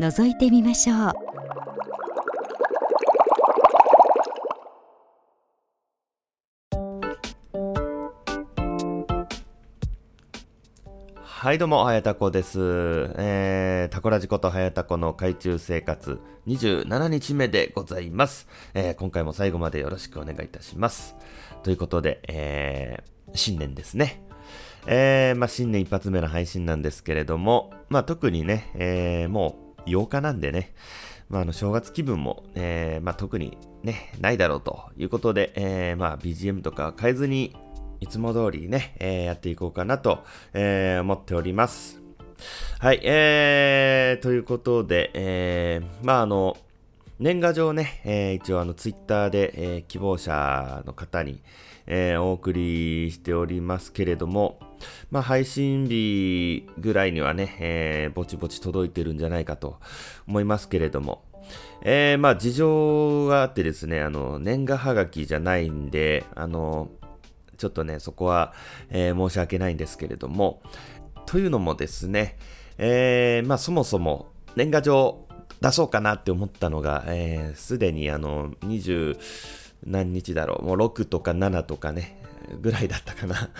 [0.00, 1.12] 覗いてみましょう
[11.24, 12.58] はいどうも、はやたこです。
[13.16, 18.48] えー、タコラジことはやたこの海中生活27日目でございます。
[18.74, 21.16] えー、今回も最後までよろしくお願いいたします。
[21.62, 24.22] ということで、えー、新年ですね。
[24.86, 30.72] えー、まあ、新年一発目の配信なんですけれども、まあ、特にね、えー、もう8日なんでね、
[31.28, 37.54] まあ、あの、正月気分も、えー、まあ、特にね、ないだろうということで、えー、まあ、BGM とか変えずに、
[38.00, 42.00] いつも通りね、えー、やっていこうかなと、えー、思っております。
[42.78, 46.56] はい、えー、ということで、えー、まああの、
[47.18, 51.42] 年賀状ね、えー、一応あの、ツイッターで、えー、希望者の方に、
[51.90, 54.60] えー、お送りしておりますけれども、
[55.10, 59.78] まあ、配信日ぐらいにはね、えー、ぼちぼち届いてるんじゃないかと
[60.28, 61.24] 思いますけれども、
[61.82, 66.90] えー、まあ、事情があってですね、あの、年賀はがきじゃないんで、あの、
[67.56, 68.52] ちょっとね、そこは、
[68.90, 70.62] えー、申し訳ないんですけれども、
[71.26, 72.36] というのもですね、
[72.76, 75.26] えー、まあそもそも年賀状
[75.60, 79.18] 出そうかなって思ったのが、えー、すでにあの、20
[79.86, 82.20] 何日だろう、もう6とか7とかね、
[82.60, 83.50] ぐらいだったかな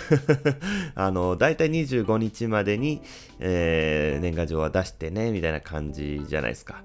[0.94, 3.02] あの、だいたい25日までに、
[3.38, 6.83] えー、年賀状は出してね、みたいな感じじゃないですか。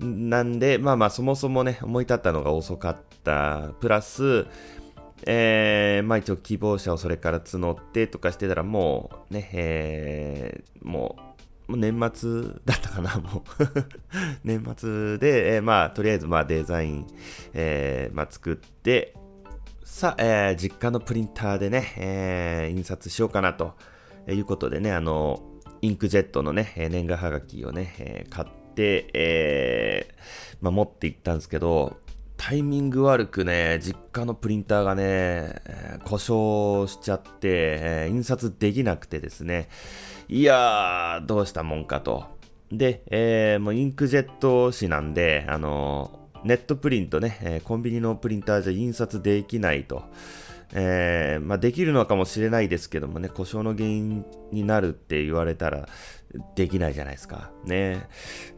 [0.00, 3.70] なんで、まあまあ、そもそもね、思い立ったのが遅かった。
[3.80, 4.46] プラス、
[5.24, 11.35] えー、まあ一応希望者をそれから募ってとかしてたらもうね、えー、もう、もう
[11.68, 13.64] 年末だったかな、 もう。
[14.44, 17.06] 年末で、えー、まあとりあえずまあデザイン、
[17.54, 19.14] えー、まあ作って、
[19.84, 23.74] さあ、えー、実家のプリンターでね、えー、印刷しようかなと
[24.28, 25.42] いうことでね、あの、
[25.82, 31.98] インクジェットのね、年賀はがきをね、えー、買って、えー、まあ、持って行ったんですけど、
[32.36, 35.62] タイミング悪くね、実家のプリンターがね、
[36.04, 39.68] 故障しちゃって、えー、印刷できなくてですね、
[40.28, 42.24] いやー、どうしたもんかと。
[42.72, 50.04] で、えー、もうインクジェット紙なんで、あのネットプリントね、えコンビニのプリンターじゃ印刷できないと。
[50.72, 55.88] えー、まあ、できるのかもしれないですけどもね、故障の原因になるって言われたら
[56.56, 57.52] できないじゃないですか。
[57.64, 58.08] ね。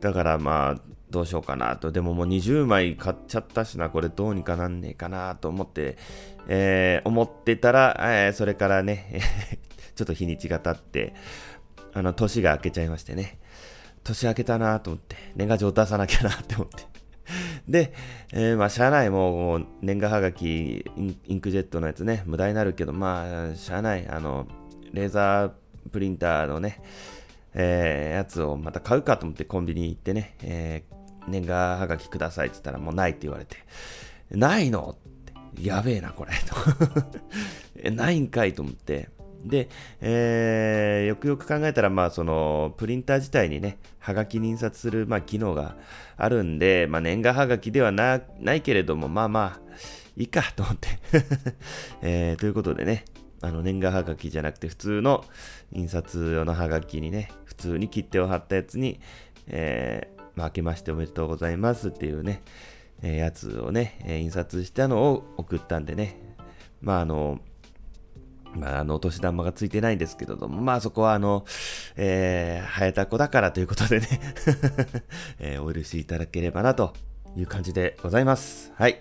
[0.00, 0.80] だからまあ、
[1.10, 1.92] どうしようかなと。
[1.92, 5.96] でももう20枚買っちゃったしな、これどうにかなんねえかなと思って、
[6.48, 9.20] えー、思ってたら、えー、それからね、
[9.94, 11.14] ちょっと日にちが経って、
[11.98, 13.38] あの、年が明けちゃいましてね。
[14.04, 16.86] 年明けたなと思って、年賀状出さなきゃなって思って。
[17.68, 17.92] で、
[18.32, 20.84] えー、まあ、しゃあない、も、年賀はがき
[21.26, 24.46] インクジェットのやつね、無駄になるけど、まあ、しゃあない、あの、
[24.92, 26.80] レーザープリンターのね、
[27.54, 33.56] えー、やつをまた買うかと思ってコンビニ行ってね、えー、年賀はがきくださいって言ったらもうないって言われて、
[34.30, 36.32] ないのって、やべえな、これ。
[37.82, 39.08] え、ないんかいと思って。
[39.44, 39.68] で、
[40.00, 45.76] えー、よくよく考えたら、まあ、その、プリンター自体にね、はがきに印刷する、まあ、機能が
[46.16, 49.60] あるんで、まあ、年賀はがきではな、ないけれども、まあまあ、
[50.16, 50.88] いいか、と思って。
[52.02, 53.04] えー、ということでね、
[53.40, 55.24] あの、年賀はがきじゃなくて、普通の
[55.72, 59.00] 印刷用のはがきにね、普通に切手を貼ったやつに、
[59.46, 62.42] えー、まあ、明けましておめでとうございますっていうね、
[63.02, 66.16] えー、やつをね、え、印刷したのを送ったんでね、
[66.80, 67.38] まああの、
[68.54, 71.44] まあ、あの、お年玉がついてないんですけれども、まあそこはあの、
[71.96, 74.08] えー、早田子だからということでね
[75.38, 76.92] えー、お許しいただければなと
[77.36, 78.72] いう感じでございます。
[78.76, 79.00] はい。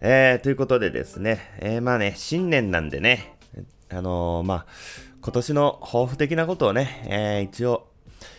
[0.00, 3.36] えー、ということでですね、えー、まあね、新年なんでね、
[3.90, 4.66] あのー、まあ、
[5.22, 7.86] 今年の抱負的なことをね、えー、一応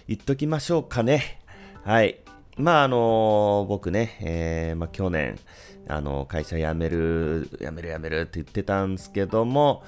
[0.08, 1.40] 言っときましょうかね。
[1.84, 2.20] はい。
[2.58, 5.40] まあ、あの僕ね、えー、まあ、去年、
[5.88, 9.84] あの会社辞める、辞める辞めるって言ってたんですけども、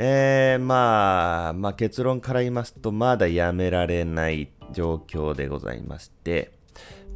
[0.00, 6.52] えー、まあ、まあ、結論から言いますと、まだ辞められない状況でございまして、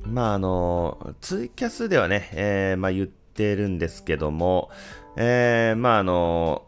[0.05, 4.69] まあ、あのツイキャスではね、えー、まあ、言ってるんですけども、
[5.17, 6.67] えー、まあ、あの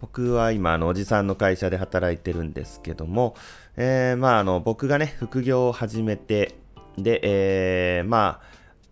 [0.00, 3.34] 僕は今、あの、おじさんの会社で働いてるんですけども、
[3.76, 6.54] えー、まあ、あの、僕がね、副業を始めて、
[6.96, 8.40] で、えー、ま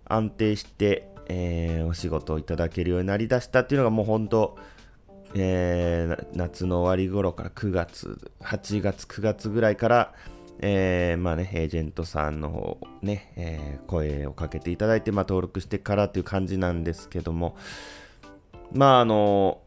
[0.05, 4.57] あ、安定して、えー、お仕事をいただけるようになりだしたっていうのがもう本当、
[5.39, 10.15] えー、夏の終わり頃から9月、8月、9月ぐらいから、
[10.61, 17.55] えー、まあね、エージェントさんの方ね、えー、声をかけていただいて、まあ、登録してからという感じなんですけども、
[18.73, 19.61] まああの、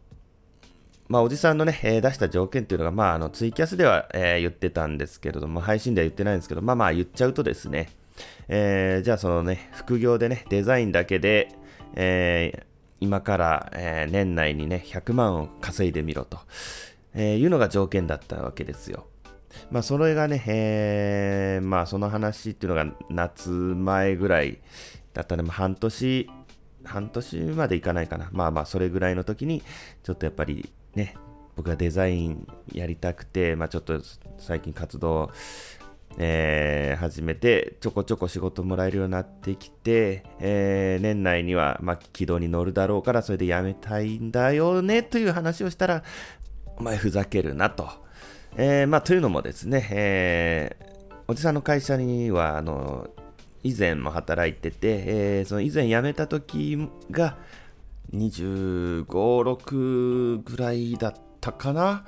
[1.08, 7.90] まあ、おじさんのね、えー、出した条件っていうのが、まあ、あの、ツイキャスでは、えー、言ってたんですけれども、配信では言ってないんですけど、まあまあ言っちゃうとですね、
[8.48, 11.50] えー、じゃあそのね、副業でね、デザインだけで、
[11.96, 12.66] え、
[13.00, 16.40] 今から、えー、年内にね、100万を稼いでみろと、
[17.14, 19.08] えいうのが条件だったわけですよ。
[19.72, 24.60] まあ、それがね、えー、まあ、その話っていうのが夏前ぐらい
[25.14, 26.30] だったね、まあ、半年、
[26.84, 28.30] 半年までいかないかな。
[28.32, 29.64] まあまあ、それぐらいの時に、
[30.04, 31.16] ちょっとやっぱりね、
[31.56, 34.00] 僕がデザインやりたくて、まあちょっと
[34.38, 35.30] 最近活動、
[36.22, 46.04] えー、始めて、ちょこちょこ仕事もらえるようになってきて、えー、年内には、まあ、軌道に乗るだろうから、それで辞めたいんだよね、という話をしたら、
[46.76, 47.90] お前ふざけるなと。
[48.58, 53.08] えー、まあ、というのもですね、えー、おじさんの会社には、あの、
[53.64, 57.38] 以前も働いてて、えー、その以前辞めた時が、
[58.14, 62.06] 25、6ぐらいだったかな、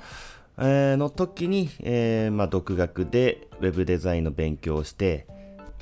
[0.58, 5.26] えー、の時に、えー、まあ、独学でウェブデザインの勉強をして、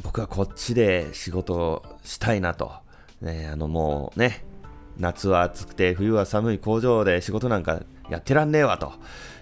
[0.03, 2.73] 僕はこっちで仕事をしたいなと。
[3.21, 4.45] ね、あのもうね、
[4.97, 8.93] 夏は暑くて冬は寒い工場で仕事なんかやってらんねえわと、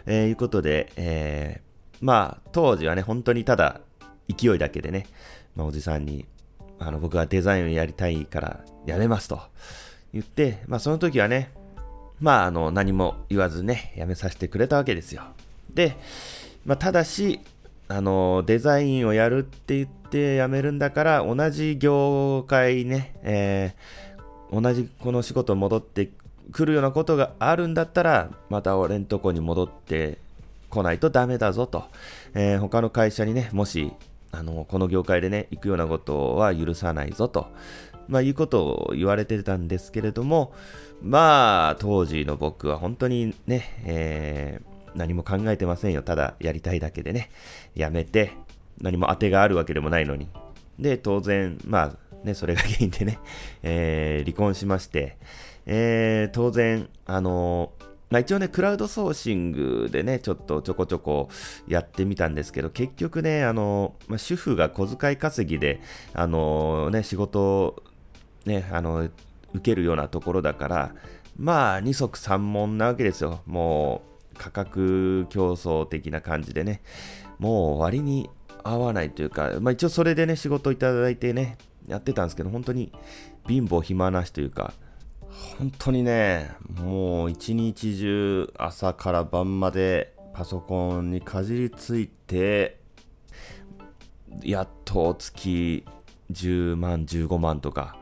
[0.06, 3.80] えー、いうことで、えー、まあ当時はね、本当にただ
[4.28, 5.06] 勢いだけでね、
[5.54, 6.26] まあ、おじさんに、
[6.78, 9.40] あの僕はデザインをやりたいからやめますと
[10.12, 11.52] 言って、まあその時はね、
[12.20, 15.22] まあ、あの、何も言わずね、やめさせてくれたわけですよ。
[15.72, 15.96] で、
[16.64, 17.40] まあ、ただし、
[17.88, 26.10] あの、デザインをやるって言って辞めるんだから、同じ業界ね、えー、同じこの仕事戻って
[26.52, 30.18] くるようなことがあるんだったら、また俺んとこに戻って
[30.68, 31.84] こないとダメだぞと。
[32.34, 33.92] えー、他の会社にね、もし、
[34.32, 37.46] あの、この業界でね、行くようなことは許さないぞと。
[38.08, 40.52] まあ、いうことを言われてたんですけれども、
[41.02, 46.02] まあ、当時の僕は本当にね、えー、何も考えてませんよ。
[46.02, 47.30] ただやりたいだけでね、
[47.74, 48.32] やめて、
[48.80, 50.28] 何も当てがあるわけでもないのに。
[50.78, 53.18] で、当然、まあ、ね、それが原因でね、
[53.62, 55.16] えー、離婚しまして、
[55.66, 57.72] えー、当然、あの
[58.10, 61.28] まあ、一応ね、クラウドソーシングでね、ちょっとちょこちょこ
[61.66, 65.80] やってみたんですけど、結局ね、あの、まあ、主婦が小遣い稼ぎで、
[66.14, 67.82] あのね、仕事
[68.46, 69.08] ね、あの、
[69.54, 70.94] 受けるようなところだから、
[71.36, 73.42] まあ、二足三門なわけですよ。
[73.46, 74.02] も
[74.34, 76.80] う、価格競争的な感じでね、
[77.38, 78.30] もう割に
[78.64, 82.92] 合わないというか、まあ一応それでね、仕事いただいてね、やってたんですけど、本当に
[83.46, 84.72] 貧乏暇なしというか、
[85.58, 92.78] 本当にね、もう一日中朝から晩までパソコンにかじりついて、
[94.42, 95.84] やっと月
[96.30, 97.96] 10万、15万とか、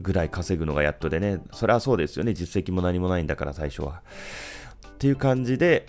[0.00, 4.02] ぐらい稼ぐのがやっとでね、それはそうですよね、実績も何もないんだから最初は。
[4.88, 5.86] っていう感じで、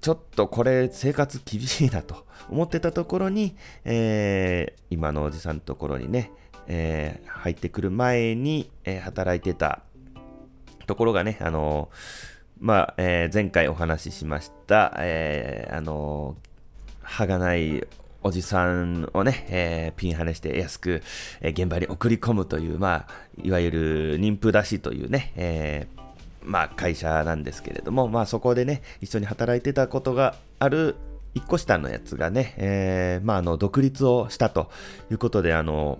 [0.00, 6.32] ちょっとこれ生活厳しいなと思ってたところに、えー、今のおじさんのところにね、
[6.66, 9.82] えー、入ってくる前に、えー、働いてた
[10.86, 11.90] ところがね、あの
[12.58, 16.36] まあ、え前回お話ししました、えあの
[17.02, 17.84] 歯がない
[18.22, 21.02] おじさんをね、えー、ピンハネして安く、
[21.40, 23.08] えー、現場に送り込むという、まあ、
[23.42, 26.00] いわゆる妊婦出しというね、えー、
[26.44, 30.96] まあ、会社なんですけれども、まあ、そこでね、一緒に働いてたことがある
[31.34, 34.70] 一個下のやつがね、えー、まあ、あの、独立をしたと
[35.10, 35.98] いうことで、あの、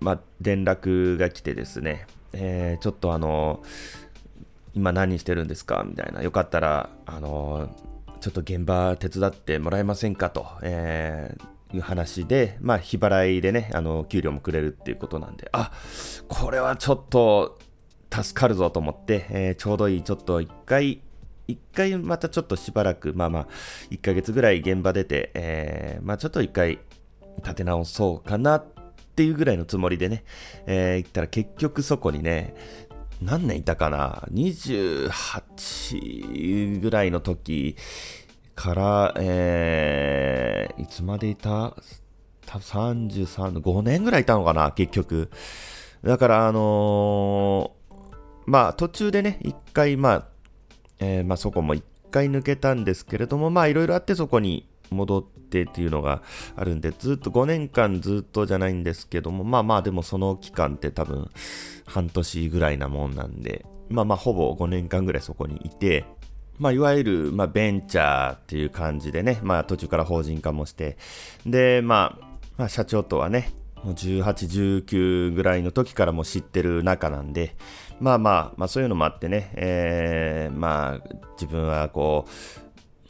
[0.00, 3.62] まあ、連絡が来てですね、えー、ちょっとあの、
[4.72, 5.84] 今何してるんですか？
[5.84, 6.22] みたいな。
[6.22, 7.68] よかったら、あの、
[8.20, 10.30] ちょっと現場手伝ってもらえませんか？
[10.30, 15.72] と、えー、いう話で、まあ、日払いでね、あの、給料もくれるっていうことなんで、あ、
[16.28, 17.58] これはちょっと
[18.12, 21.00] 助かるぞと思って、えー、ちょうどいい、ちょっと一回、
[21.46, 23.48] 一回またちょっとしばらく、まあまあ、
[23.90, 26.78] 一ヶ月ぐらい現場出て、えー、まあちょっと一回
[27.38, 28.64] 立て直そうかなっ
[29.16, 30.24] ていうぐらいのつもりでね、
[30.66, 32.54] えー、行ったら結局そこにね、
[33.22, 37.76] 何年いたかな ?28 ぐらいの時
[38.60, 41.74] から、えー、いつまでいた？
[42.44, 45.30] 多分33、5年ぐらいいたのかな結局。
[46.04, 47.94] だから、あのー、
[48.44, 50.26] まあ、途中でね、一回、まあ、
[50.98, 56.20] えー、まあ、そこも一回抜けたんですけれども、まあ、いろいろあってそこに戻ってっていうのが
[56.54, 61.30] あるんで、ずっと5年間ずっとじゃないんですけども、まあまあでもその期間って多分
[61.86, 66.04] 半年ぐらいなもんなんで、まあまあほぼ5年間ぐらいそこにいて、
[66.60, 70.98] まあいわゆる、まあベンチャーっていう感じでね、まあ途中から法人化もして、
[71.46, 72.26] で、まあ、
[72.58, 73.50] まあ社長とはね、
[73.82, 77.56] もう18、19ぐらいの時からも知ってる仲なんで、
[77.98, 81.08] まあまあ、まあそういうのもあってね、えー、まあ
[81.40, 82.26] 自分はこ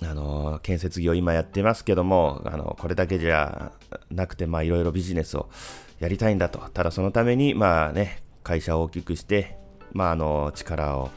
[0.01, 3.73] う、あの、建設業今やってますけども、あの、これだけじゃ
[4.13, 5.51] なくて、まあいろいろビジネスを
[5.99, 6.61] やりたいんだと。
[6.73, 9.59] ただそのために、まあね、会社を大きくして、
[9.93, 11.11] まああの、力を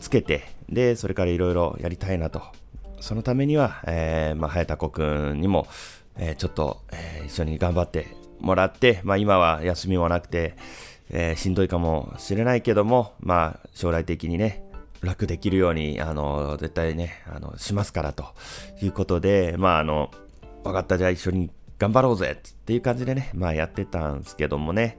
[0.00, 2.42] つけて、で、それからいろいろやりたいなと。
[3.00, 5.66] そのためには、えー、まあ、早田子くんにも、
[6.16, 8.08] えー、ちょっと、えー、一緒に頑張って
[8.40, 10.54] もらって、まあ今は休みもなくて、
[11.10, 14.64] えー、しんどいかもしれないけども、まあ将来的にね、
[15.00, 18.24] 楽できるように、あの、絶対ね、あの、しますからと
[18.82, 20.10] いうことで、まああの、
[20.64, 24.98] 分かった、じゃあ一緒に頑張ろうぜっていう感じでね、まあやってたんですけどもね、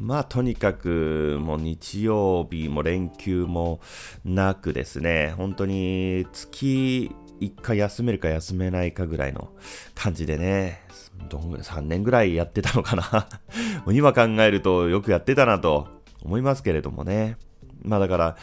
[0.00, 3.80] まあとにかくもう日曜日も連休も
[4.24, 9.50] なくですね、本当に月1回休めるか休めないかぐらいの
[9.94, 10.80] 感じでね、
[11.28, 13.28] どんぐらい、3年ぐらいやってたのかな。
[13.92, 15.86] 今考えるとよくやってたなと
[16.22, 17.36] 思いますけれどもね。
[17.82, 18.36] まあだから、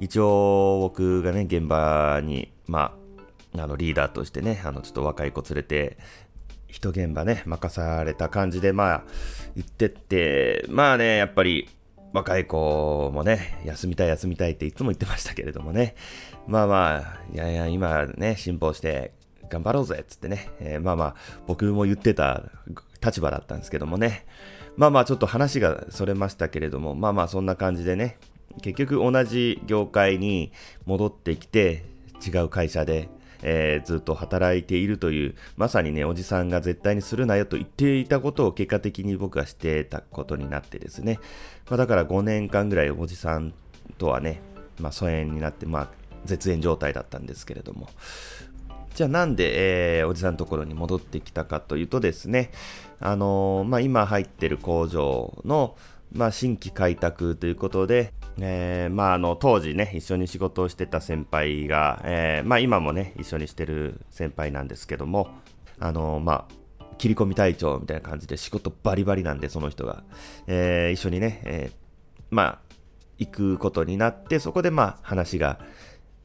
[0.00, 2.96] 一応僕がね、現場に、ま
[3.54, 5.98] あ、あのリーダーとしてね、あのちょっと若い子連れて、
[6.72, 9.04] 一現場ね、任された感じで、まあ、
[9.54, 11.68] 行ってって、まあね、やっぱり、
[12.14, 15.94] 若い子もね、休みたい休みたいっていつも言ってましたけれどもね。
[16.46, 19.12] まあまあ、いやいや、今ね、辛抱して
[19.50, 21.14] 頑張ろうぜつってね、えー、まあまあ、
[21.46, 22.42] 僕も言ってた
[23.04, 24.24] 立場だったんですけどもね、
[24.76, 28.18] まあまあちょっと話がそれましたけれども、まあまあそんな感じでね、
[28.62, 30.52] 結局同じ業界に
[30.86, 31.84] 戻ってきて、
[32.26, 33.08] 違う会社で、
[33.42, 41.18] えー、ずっと働いているという、まさにね、おじさんが絶対にするなよと言っていたことを結果的に僕はしてたことになってですね、
[41.68, 43.52] まあ、だから5年間ぐらいおじさん
[43.98, 44.40] とはね、
[44.80, 45.88] まあ、疎遠になって、まあ、
[46.24, 47.88] 絶縁状態だったんですけれども、
[48.94, 52.50] じゃあなんで、えー、おじさんのところに戻ってきたかというとですね、
[53.00, 55.76] あのー、まあ、今入ってる工場の、
[56.14, 65.28] まあ、新規開拓ということで、えー、まあ、あの、当時ね、一緒に仕事をしてた先輩が、えー、まあ、今もね、一緒にしてる先輩なんですけども、
[65.78, 70.04] あの、まあ、切り込み隊長みたいな感じで仕事バリバリなんで、その人が、
[70.46, 72.58] えー、一緒にね、えー、まあ、
[73.18, 75.60] 行くことになって、そこでまあ、話が、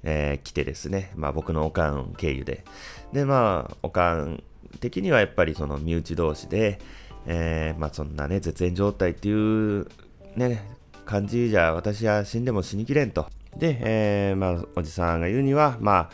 [0.03, 2.63] えー、来てですね、まあ僕のおかん経由で。
[3.11, 4.43] で、まあ、おかん
[4.79, 6.79] 的にはやっぱりその身内同士で、
[7.27, 9.87] えー、まあそんなね、絶縁状態っていう
[10.35, 10.63] ね、
[11.05, 13.27] 感じじゃ私は死んでも死にきれんと。
[13.55, 16.09] で、えー、まあおじさんが言うには、まあ、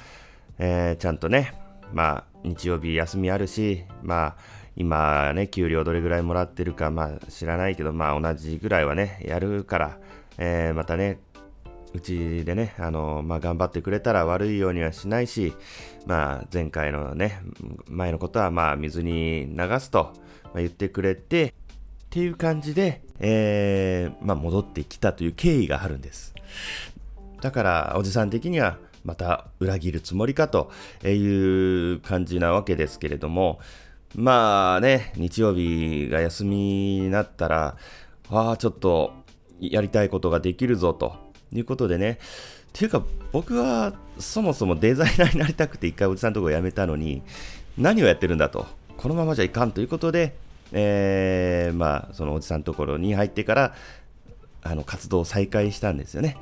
[0.57, 1.53] えー、ちゃんとね、
[1.93, 4.35] まあ日曜日休みあるし、まあ
[4.75, 9.97] 今ね、給料どれぐらいもらってるか、まあ知らないけど、まあ同じぐらいはね、やるから、
[10.39, 11.19] えー、またね、
[11.93, 15.53] うちでね、あの、まあ、頑張ってくれたら悪いようにはしないし、
[16.07, 17.41] まあ、前回のね、
[17.87, 20.11] 前のことは、まあ、水に流すと、
[20.55, 21.51] 言ってくれて、っ
[22.09, 26.33] ていう感じで、えー、まあ、戻ってきたという経緯があるんです。
[27.41, 30.71] だから、おじさん的には、また裏切るつもりかと
[31.03, 33.59] いう感じなわけですけれども、
[34.15, 37.77] まあね、日曜日が休みになったら、
[38.29, 39.11] ああ、ちょっと
[39.59, 47.21] やりたいことができるぞということでね、っていうか僕はそもそもデザイナーになりたくて一回おじさんのところ辞めたのに、
[47.77, 48.67] 何をやってるんだと、
[48.97, 50.35] このままじゃいかんということで、
[50.71, 53.75] えー、まあ、そのおじさんのところに入ってから、
[54.63, 56.37] あの活動を再開したんですよね。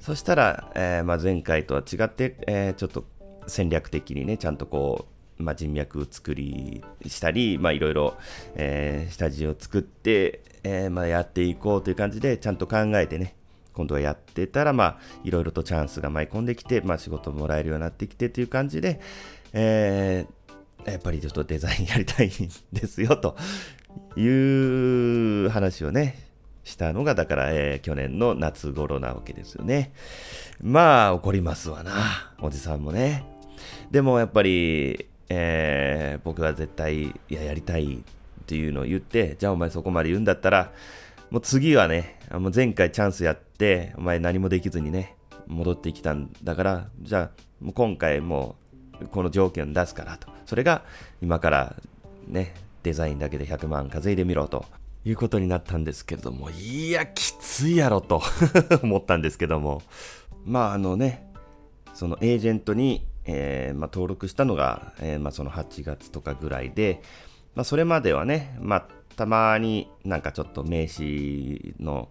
[0.00, 3.04] そしたら、えー、まあ、前回とは違って、えー、ちょっと
[3.46, 5.06] 戦略的にね、ちゃんとこ
[5.38, 8.14] う、まあ、人脈作りしたり、まあ、いろいろ、
[8.54, 13.35] えー、下地を作って、え、まあ、やっていこうという感じで、ちゃんと考えてね、
[13.76, 19.00] 今度はやってたら、まあ、いろいろとチャンスが舞い込んできて、まあ、仕事もらえるようになってきてという感じで、
[19.52, 22.30] えー、やっぱりちょっとデザインやりたいん
[22.72, 23.36] ですよ、と
[24.16, 24.26] い
[25.46, 26.26] う話をね、
[26.64, 29.92] したのが、だから、えー、去年の夏頃なわけですよね。
[30.62, 31.92] まあ、怒りますわな、
[32.40, 33.24] おじさんもね。
[33.90, 37.98] でも、やっぱり、えー、僕は絶対、いや、やりたいっ
[38.46, 40.72] ていうのを言って、じゃあお前そこまで言うんだったら、
[41.30, 45.16] もう次はね、もう前回チャンスやって、お前何もできずにね、
[45.46, 48.56] 戻ってきたんだから、じゃあ、もう今回も
[49.00, 50.28] うこの条件出すからと。
[50.44, 50.82] それが
[51.20, 51.76] 今から
[52.26, 54.64] ね、デザインだけで100万稼いでみろと。
[55.04, 58.20] いうことになったんですけれども、いや、きついやろと。
[58.82, 59.82] 思ったんですけども、
[60.44, 61.32] まああのね、
[61.94, 67.02] そのエージェントに、えー、まあ、登録したのが、えー、まあ、その8月とかぐらいで、
[67.54, 72.08] まあ、それまではね、まあ、たまになんかちょっと名刺の、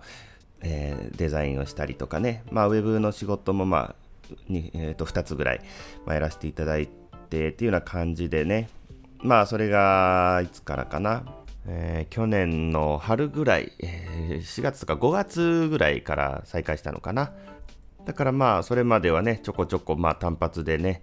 [0.62, 4.06] えー、デザインをしたりとかね、まあ、ウェブの仕事も、まあ
[4.50, 5.62] にえー、と2つぐらい、
[6.06, 6.88] まあ、やらせていただい
[7.30, 8.70] てっていうような感じでね、
[9.20, 11.24] まあ、それがいつからかな、
[11.68, 17.32] えー、去年の春ぐらい、えー、4月とか5月ぐらいから再開したのかな。
[18.06, 21.02] だからまあ、それまではね、ちょこちょこまあ単発でね、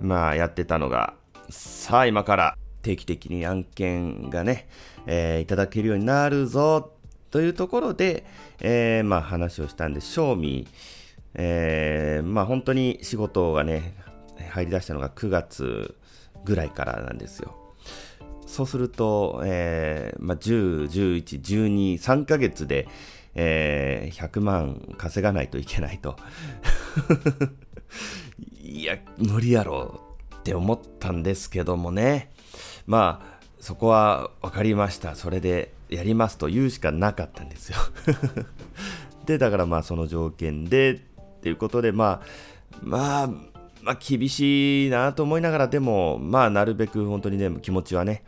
[0.00, 1.14] まあやってたのが、
[1.50, 4.68] さあ今から定期的に案件がね、
[5.06, 6.92] えー、いただけるようになるぞ
[7.30, 8.24] というところで、
[8.60, 10.68] えー、まあ話をしたんで、賞味、
[11.34, 13.96] えー、まあ本当に仕事がね、
[14.50, 15.96] 入り出したのが9月
[16.44, 17.56] ぐらいからなんですよ。
[18.46, 22.86] そうすると、えーまあ、10、11、12、3ヶ月で、
[23.34, 26.16] えー、100万稼がないといけないと。
[28.62, 30.00] いや、無理やろ
[30.36, 32.30] って思ったんですけどもね。
[32.86, 35.14] まあ、そこは分かりました。
[35.14, 37.78] それでやりますと言うしかなかったんですよ。
[39.26, 40.96] で、だからまあその条件でっ
[41.40, 42.22] ていうことで、まあ、
[42.82, 43.26] まあ、
[43.82, 48.24] まあ厳しいなと思いながら、でも、まあなるべく本当にね、気持ちはね、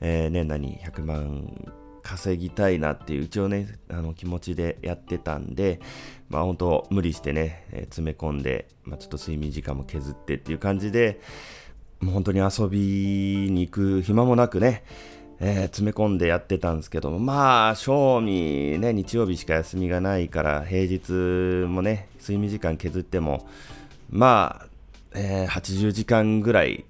[0.00, 5.80] えー、年内に100万稼ぎたいなっていう一応ね、あの気持ちでやってたんで、
[6.28, 11.20] まあ本当無理してね、えー、詰め込んで、まあちょっと睡眠時間も削ってっていう感じで、
[12.02, 14.82] もう本当に遊びに行く暇もなくね、
[15.38, 21.12] えー、詰め込んでやってたんですけども、まあ、正味ね、日曜日しか休みがないから、平日
[21.68, 23.46] もね、睡眠時間削っても、
[24.10, 24.66] まあ、
[25.14, 26.84] えー、80時間ぐらい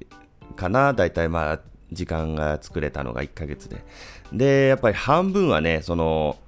[0.56, 1.60] かな、だいたいまあ、
[1.92, 3.84] 時間が作れたのが1ヶ月で。
[4.32, 6.38] で、やっぱり半分はね、その、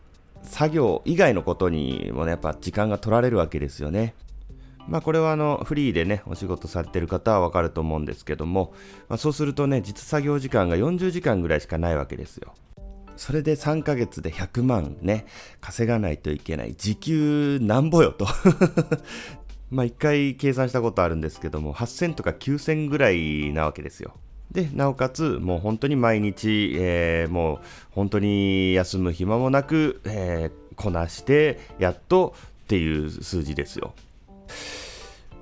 [0.42, 4.14] 作業以外のことにもね、やっぱ時間が取られるわけですよね。
[4.88, 8.74] まあこれはあのフリーでね、お仕事されてる方はわかると思うんですけども、
[9.08, 12.54] まあ、そうするとね、実作業時間が40時間ぐらいしかないわけですよ。
[13.16, 15.26] それで3ヶ月で100万ね、
[15.60, 16.74] 稼がないといけない。
[16.76, 18.26] 時給なんぼよと
[19.70, 24.14] まあ一回計算したことあるんですけども、8000とか9000ぐらいなわけですよ。
[24.50, 27.58] で、なおかつ、もう本当に毎日、えー、もう
[27.90, 33.94] 本当に休む暇もなく、えー、こなして、やっとっていう数字ですよ。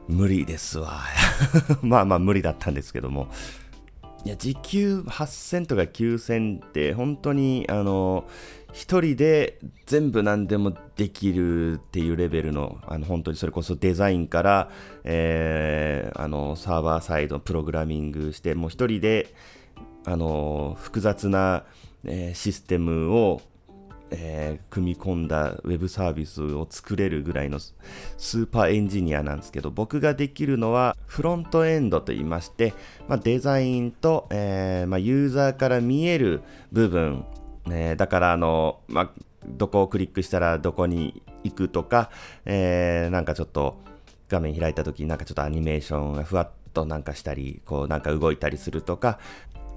[0.09, 1.01] 無理ですわ。
[1.83, 3.29] まあまあ無理だったんですけども。
[4.25, 8.25] いや、時給8000とか9000って本当にあの、
[8.73, 14.71] 一人で全部何でもできるっていうレベルの、あの本当にそれこそデザインから、
[15.05, 19.35] えー、あのサーバーサイドプログラミングして、もう一人で
[20.05, 21.65] あの複雑な、
[22.05, 23.43] えー、システムを
[24.13, 32.75] えー、組み込んだウェブサービスを作れるぐらいのスーパーエンジニアなんですけど、僕ができるのはフロントエンドと言いまして、
[33.09, 37.25] まあ、デザインと、えー、まあ、ユーザーから見える部分、
[37.71, 39.11] えー、だからあの、まあ、
[39.47, 42.11] どこをクリックしたらどこに行くとか、
[42.45, 43.83] えなんかちょっと
[44.29, 49.19] 画面開いた時になんかちょっとアニメーションがふわっとなんかしたり、こうなんか動いたりするとか、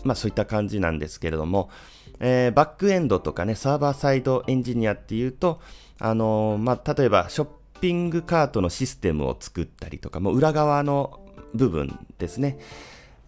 [0.03, 1.69] まあそういった感じなんですけれども、
[2.19, 5.62] えー、バックエンドとかね、サーバーサイドエンジニアっていうと、
[5.99, 7.47] あのー、まあ、例えばショッ
[7.82, 11.19] ピングカートのシステムを作ったりとか、もう裏側の
[11.54, 12.58] 部分ですね。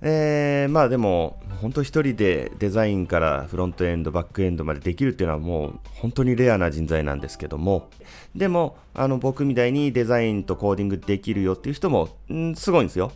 [0.01, 7.89] えー、まあでも、本当一人でデザインからフロントエンド、バックエンドまでできるっていうのはもう本当にレアな人材なんですけども、
[8.35, 13.11] でも、あの僕みたいにデザインとコーディングできるよっていう人も、んすごいんですよ。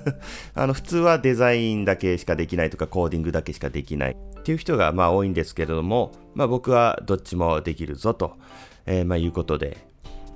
[0.54, 4.16] あの普通はデザインだけしかできないとか、コーディングだけしかできない
[4.48, 8.38] っていう人がまあ多いんですけれども、まあ僕はどっちもできるぞと、
[8.86, 9.76] えー、まあいうことで、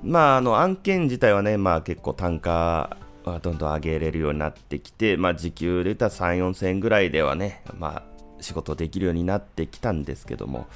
[0.03, 10.67] まああの案件自体はね、まあ結構単価はどんどん上げれるようになってきて、まあ、時給で言ったら3、4千円ぐらいではね、まあ、仕事できるようになってきたんですけども、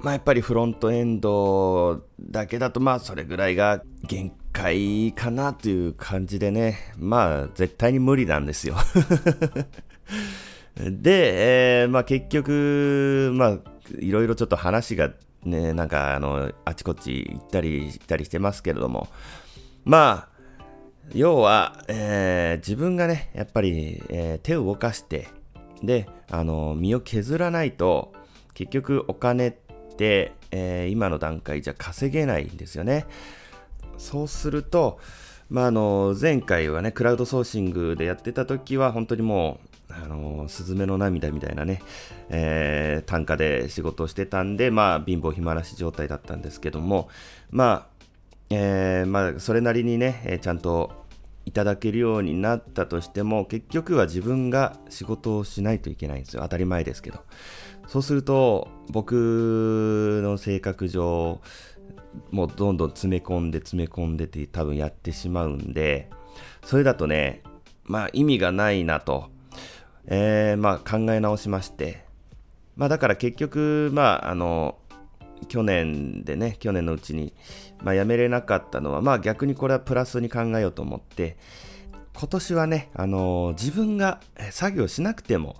[0.00, 8.74] まあ、やっぱりフロントエンドだけだと、まあ、それぐらいが限界かなという感じでね、まあ、絶対に無理なんですよ。
[10.76, 13.58] で、えー、まあ、結局、まあ、
[13.98, 15.12] いろいろちょっと話が
[15.44, 19.08] ね、なんか、あの、あちこち行ったり行ったりしてますけれども、
[19.84, 20.34] まあ、
[21.12, 25.28] 要は、えー、自分がね、やっぱり、えー、手を動かして、
[25.82, 28.12] で、あの、身を削らないと、
[28.54, 29.52] 結局お金っ
[29.96, 33.06] て、えー、今の段階じゃ稼げないんですよね。
[33.98, 34.98] そうすると、
[35.50, 41.82] まあ、あの、前回はね、クラウドソーシングでやってた時は、本当にもう、あの、スズメの涙みたいなね、
[42.30, 47.08] えー、単価で仕事をしてたんで、まあ、貧乏暇なし状態だったんですけども、
[47.50, 48.06] まあ、
[48.50, 51.04] えー、まあ、それなりにね、えー、ちゃんと、
[51.46, 56.42] いただけるようになったとしても結局は自分が仕事をしないといけないんですよ。
[56.42, 57.20] 当たり前ですけど。
[57.86, 61.40] そうすると僕の性格上
[62.30, 66.08] もうどんどん詰め込んで詰め込んでって多分やってしまうんで
[66.64, 67.42] それだとね
[67.84, 69.28] まあ意味がないなと、
[70.06, 72.04] えー、まあ考え直しまして。
[72.76, 74.78] まあだから結局まああの
[75.48, 77.32] 去年でね去年のうちに
[77.84, 81.36] まあ、辞めれなかったのは、まあ逆にこれはプラスに考えようと思って、
[82.14, 85.56] 今年はね、あの、自分が作業しなくても、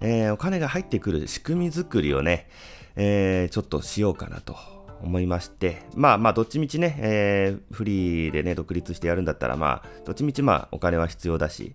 [0.00, 2.48] えー、お金が入ってくる仕組み作りをね、
[2.96, 4.56] えー、ちょっとしようかなと
[5.02, 11.74] 思いまして、まあまあ、どっちみちね、えー、フリーでね、独立してやるんだったら、まあ、どっちみちまあ、お金は必要だし、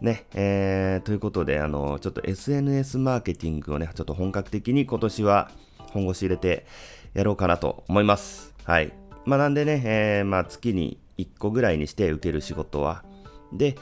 [0.00, 5.50] ね、えー、ということで、あの、ちょっと SNS マーケティングをね、ちょっと本格的に今年は
[5.92, 6.66] 本腰入れて
[7.14, 8.54] やろうかなと思います。
[8.64, 8.92] はい。
[9.24, 13.04] まあ、なんでね、えー、まあ、月に1個ぐらいにして受ける仕事は。
[13.52, 13.76] で、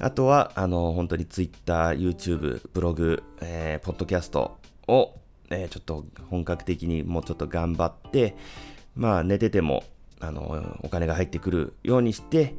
[0.00, 5.14] あとは、あの、本当に Twitter、YouTube、ブログ、えー、ポッドキャストを、
[5.50, 8.36] えー、ちょっと本格的にもうちょっと頑張って、
[8.94, 9.82] まあ、寝てても、
[10.20, 12.54] あの、お金が入ってくるようにして、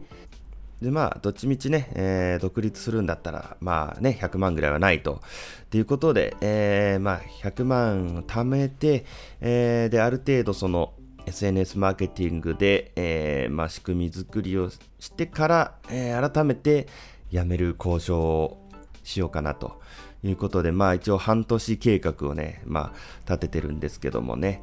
[0.81, 5.21] で、まあ、どっちみちね、えー、独立するんだったら、まあね、100万ぐらいはないと。
[5.69, 9.05] ということで、えー、まあ、100万貯めて、
[9.41, 10.93] えー、で、ある程度その、
[11.25, 16.87] SNS マーケティングで、えー、まあ、仕組み作りをしてから、えー、改めて
[17.31, 18.67] 辞める交渉を
[19.03, 19.81] しようかなと
[20.23, 24.61] いうことで、まあ一応半年計画をね、まあ立ててるんですけどもね、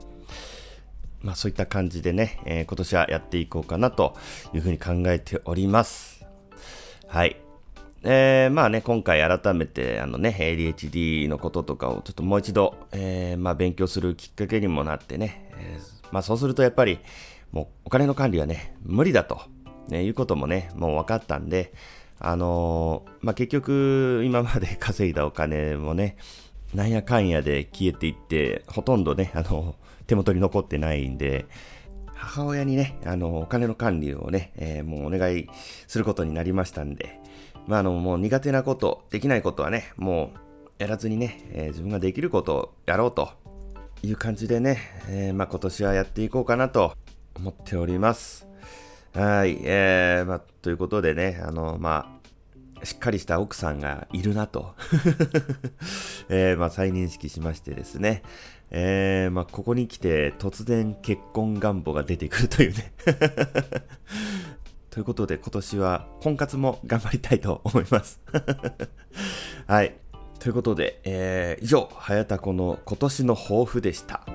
[1.24, 4.16] まあそういった感じでね、えー、今年はやっていこうかなと
[4.52, 6.24] いうふうに考えております。
[7.08, 7.36] はい。
[8.04, 17.00] えー、まあね、今回改めてあのね、ADHD のこととかをちょっともう一度、えー、まあ勉強するきっかけにもなってね、えーまあそうするとやっぱり、
[17.50, 19.40] もうお金の管理はね、無理だと、
[19.88, 21.72] ね、いうこともね、もう分かったんで、
[22.20, 26.16] あのー、まあ結局、今まで 稼いだお金もね、
[26.72, 29.74] なんやかんやで消えていって、ほとんどね、あの、
[30.06, 31.46] 手元に残ってないんで、
[32.14, 35.48] 母親にね、あの、お金の管理をね、えー、もうお願い
[35.86, 37.20] することになりましたんで、
[37.66, 40.38] まあ、あの、もう苦手なこと、できないことはね、もう
[40.78, 43.30] やらずにね、えー、自分ができることをやろうと
[44.02, 46.94] いう感じでね、えー、まあ、今年はやっていこうかなと
[47.36, 48.46] 思っております。
[49.14, 52.18] はい、えー、まあ、ということでね、あの、ま
[52.82, 54.74] あ、しっかりした奥さんがいるなと、
[56.28, 58.22] えー、まあ、再認識しましてですね、
[58.70, 62.92] えー、まあ、ここに来て突然結婚願望が出てくるというね
[64.90, 68.20] ということで今年は婚活も頑張りたいと思います
[69.66, 69.96] はい。
[70.44, 74.26] ということで、えー、以上、早田子の今年の抱負でした。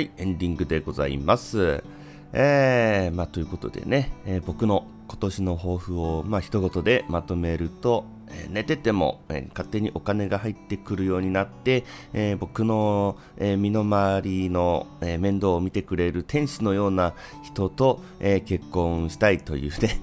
[0.00, 1.84] はい、エンディングでございます。
[2.32, 11.84] えー、まあ、ということでね、えー、僕の今年の抱負を、まあ、一言でまとめると、え寝てても、え勝手にお金が入ってくるようになって、
[12.14, 20.00] え僕の、え身の回りの、え面倒を見てくれる天使のような人と、え結婚したいというね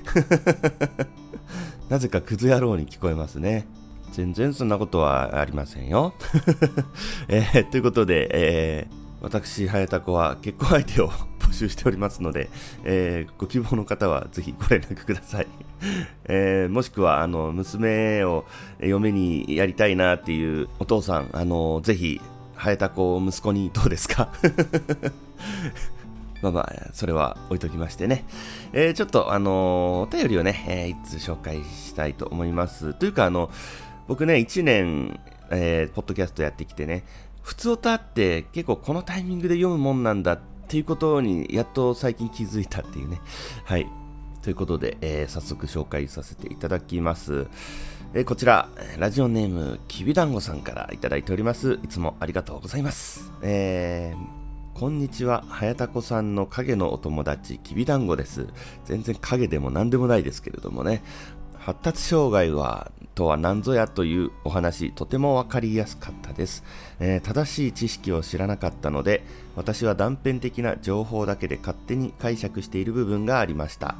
[1.90, 3.66] なぜかクズ野郎に聞こえますね。
[4.12, 6.14] 全然そんなことはありませんよ。
[7.30, 8.88] えー、ということで、え、
[9.22, 12.50] 私、早田子は結婚相手を 募集しておりますので、
[12.84, 15.48] えー、ご希望の方はぜひご連絡ください。
[16.26, 18.46] えー、もしくは、あの、娘を
[18.80, 22.22] 嫁にやりたいなっていうお父さん、あの、ぜひ、
[22.56, 24.30] 早田子を息子にどうですか？
[26.44, 28.24] まあまあ、それは置いときましてね。
[28.74, 32.94] えー、ちょっと、あのー、お便りをね、えー、一通紹介したいと思います。
[32.94, 33.50] というか、あの、
[34.08, 37.04] 僕ね、1年、えー、ポッドキャストやってきてね、
[37.48, 43.22] 普通歌って結構このタイミングで読むもんなんだっていうことにやっと最近気づいたっていうね。
[43.64, 43.88] はい。
[44.44, 47.48] ということで、えー、早速紹介させていただきます。
[48.14, 51.80] えー、こちら、ラジオネーム、きびだんごさんからいただいております。
[51.84, 53.32] いつもありがとうございます。
[53.42, 58.48] えー、こんにちは、はやたこさんの影のお友達、きびだんごです。
[58.84, 61.02] 全然影でも何でもないですけれどもね。
[61.58, 66.64] 発達障害はとは何ぞやというお話、とてもわかりやすかったです、
[67.00, 69.24] えー、正しい知識を知らなかったので、
[69.56, 73.96] 私は断片的な情報だけで勝手に解釈している部分がありました。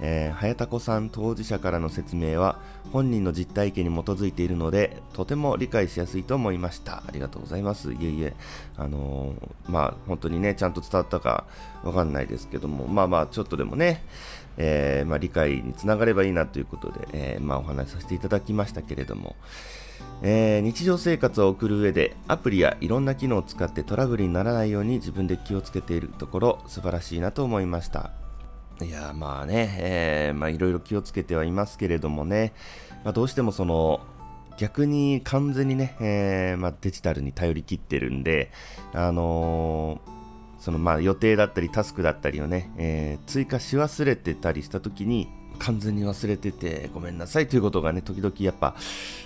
[0.00, 2.60] えー、早田子さん当事者からの説明は
[2.92, 7.02] 本人の実体験に基づいているのでとても理解しやすいと思いました。
[7.06, 7.92] ありがとうございます。
[7.92, 8.34] いえいえ。
[8.76, 11.46] あのー、まあ本当にねちゃんと伝わったか
[11.82, 14.02] わかんないですけどもまあまあちょっとでもね
[14.58, 19.36] えー、まあ、理解につながればいいなということで、えまあ、お話しさせていただきましたけれども、
[20.22, 28.25] えー、日常生活を送る上でアプリやいろんな機能を使ってトラブルにならないように自分で気をつけているところ素晴らしいなと思いました。
[28.82, 32.52] いやまあね、えー、まあいろいろ気をつけてはいますけれどもね、
[33.04, 34.00] まあ、どうしてもその
[34.58, 38.50] 逆に完全にね、えー、まあ、デジタルに頼り切ってるんで、
[38.94, 48.74] あのー、そのまあ予定だったりタスクだったりをね、えー、追加し忘れてたりした時に、完全に忘れててごめんなさいということがね、時々やっぱ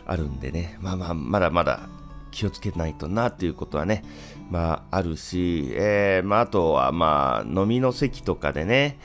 [0.07, 1.89] あるんでね、まあまあ、まだまだ
[2.31, 4.05] 気をつけないとなっていうことはね、
[4.51, 8.99] まああるし、えー、まああとはまあ飲みの席とかでね、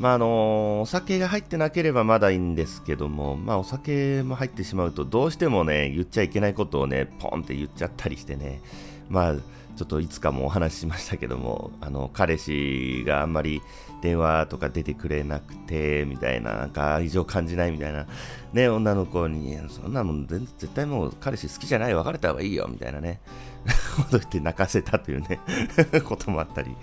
[0.00, 8.62] まああのお酒が入ってなければまだいいんですけども、まあお酒も入ってしまうとどうしてもね、言っちゃいけないことをね、ポンって言っちゃったりしてね、
[9.10, 9.34] まあ
[9.76, 13.60] ちょっといつかもお話ししましたけども、あの、彼氏があんまり
[14.02, 18.06] 電話とか出てくれなくて、みたいな、なんか愛情感じないみたいな、
[18.54, 23.20] ね、女の子に、そんなもん絶対もう彼氏好きじゃない、別れた方がいいよ、みたいなね、
[23.96, 25.40] こと言って泣かせたというね
[26.04, 26.74] こともあったり。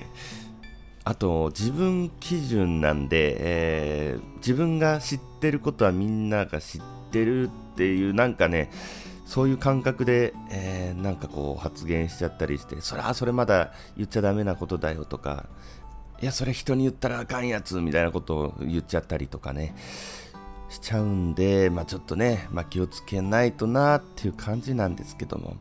[1.08, 6.82] あと、自分基準なんで、えー、自分が知ってることはみんなが知っ
[7.13, 8.70] てるっていう、なんかね、
[9.26, 15.46] そういう感覚で、えー、なんかこう発言しちゃったりして、それはそれまだ言っちゃダメなことだよとか、
[16.22, 19.76] いや、それ人に言ったらあかんやつみたいなことを言っちゃったりとかね、
[20.67, 25.56] しちゃうんで、まあ、ちょっとね、まあ、気をつけないとなっていう感じなんですけども、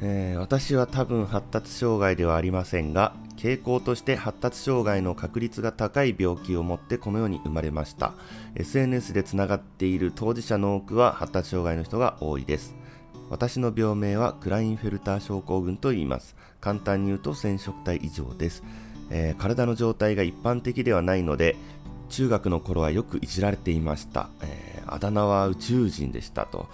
[0.00, 8.12] えー、私は多分発達障害ではありませんが、傾向として発達障害の確率が高い病気を持ってこの世に生まれました。
[8.54, 12.74] SNS でつながっている当事者の多くは発達障害の人が多いです。
[13.30, 16.36] 私の病名はクラインフェルター症候群と言います。
[16.60, 18.62] 簡単に言うと染色体異常です、
[19.10, 21.56] えー、体の状態が一般的ではないので、
[22.08, 24.28] 中学の頃はよくいじられていました。
[24.42, 26.68] えー、あだ名は宇宙人でしたと。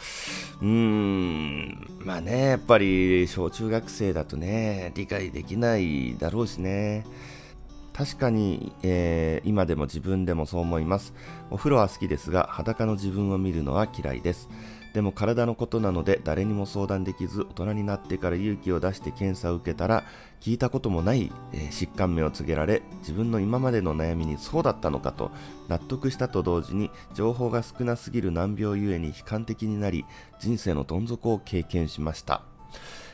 [0.61, 7.05] うーん、まあね、やっぱり小中学生だとね、理解できないだろうしね。
[7.93, 11.12] 確かに、えー、今でも自分でもそう思います。
[11.51, 14.49] お風呂は好きですが、裸の自分を見るのは嫌いです。
[14.92, 20.05] でも体のことなので誰にも相談できず大人になってから勇気を出して検査を受けたら
[20.40, 25.31] 聞いたこともない、え、疾患名を告げられ自分の今までの悩みにそうだったのかと
[25.68, 30.05] 納得したと同時に情報が少なすぎる難病ゆえに悲観的になり
[30.40, 32.42] 人生のどん底を経験しました。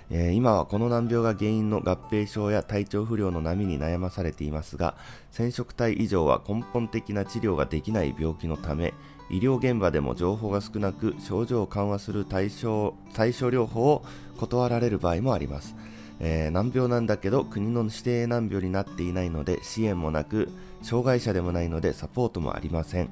[0.09, 4.95] えー、今はこの難病が原因の合併症や体調不良の波に悩まされていますが
[5.33, 8.95] 染色体異常は根本的な治療ができない病気のため
[9.31, 14.05] 医療現場でも情報が少なく症状を緩和する対象対処療法を
[14.37, 15.75] 断られる場合もあります、
[16.21, 20.49] えー、難病なんだけど国の指定難病になっていないので支援もなく
[20.83, 23.11] 障害者でもないのでサポートもありません。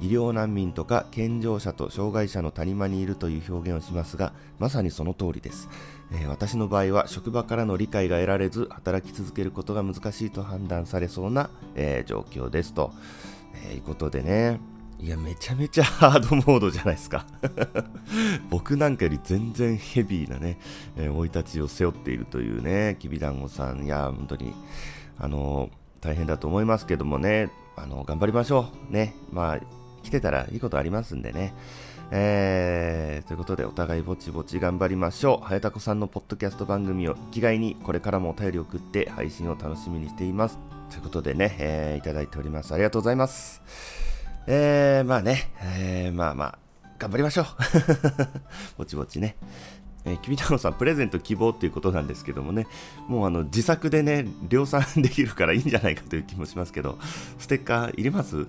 [0.00, 5.70] 医療難民とか健常者と障害者の谷間にいるという表現をしますがまさにその通りです、
[6.12, 12.92] えー、私の場合は職場からの理解が得られず働き続けることが難しいと判断されそうな、えー、状況ですと、
[13.68, 14.60] えー、いうことでね。
[14.98, 17.26] いや、めちゃめちゃハードモードじゃないですか
[18.50, 20.58] 僕なんかより全然ヘビーなね、
[20.96, 23.84] え生、い立ちを背負っているというね、きびだんごさん。
[23.84, 24.54] いや、本当に、
[25.18, 28.92] あの大変だと思いますけどもね、あの頑張りましょう。
[28.92, 29.14] ね。
[29.32, 29.60] まあ、
[30.02, 31.54] 来てたらいいことありますんでね。
[32.10, 35.44] えー、ということで、お互いぼちぼち頑張りましょう。
[35.44, 40.58] はやたこさんのポッドキャスト番組を生きがいに、これからもお便りを送って配信を楽しみにしています。
[40.90, 42.72] ということでね、えー、いただいております。
[42.72, 44.15] ありがとうございます。
[44.46, 46.58] えー、まあね、えー、まあまあ、
[46.98, 47.46] 頑張りましょう。
[48.78, 49.36] ぼちぼちね。
[50.04, 52.68] えー、きびたのさん、プレゼント希望っていうことなんですけどもね、
[53.08, 56.96] もうあの自作でね、量産できるからいいんじゃないかという気もしますけど、
[57.38, 58.46] ステッカーいります？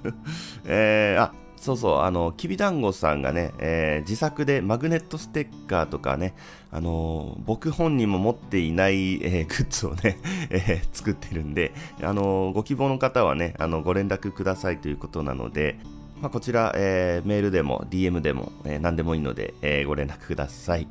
[0.66, 6.34] えー、あ、そうそう、あの、きびだんごさんがね、えー、自作でマグネットステッカーとかね、
[6.72, 10.18] あのー、僕本人も持っていない、えー、グッズをね、
[10.48, 15.78] え作ってるんで、あのご希望の方はね、あの、ご連絡くださいということなので、
[16.22, 20.88] まあ、こちら、えメールでも DM でも、え何でもいいので、えご連絡ください。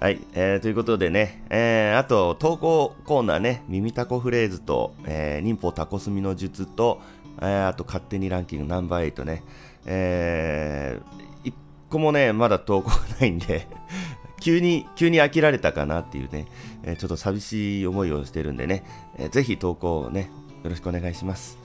[0.00, 7.02] はい、えー、ということでね、えー、あと、投稿コーナーね、耳タコフレーズと、えー、忍法タコスミの術と、
[7.42, 9.42] えー、あと、勝手にランキングナンバー8ね、
[9.86, 11.54] えー、一
[11.88, 13.66] 個もね、まだ投稿がないんで
[14.40, 16.46] 急に、急に飽きられたかなっていうね、
[16.82, 18.84] えー、ちょっと寂しい思いをしてるんでね、
[19.18, 20.30] えー、ぜひ投稿をね、
[20.62, 21.58] よろしくお願いします。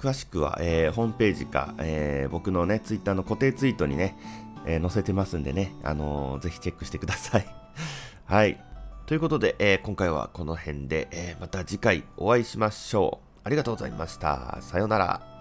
[0.00, 4.16] 詳しくは、えー、ホームページか、えー、僕のね、ツイッターの固定ツイートにね、
[4.66, 7.46] え、載せてますんでね、あのー、ぜひチェックしてください。
[8.26, 8.62] はい。
[9.06, 13.40] ということで、えー、今回はこの辺で、え、また次回お会いしましょう。
[13.44, 14.58] ありがとうございました。
[14.60, 15.37] さようなら。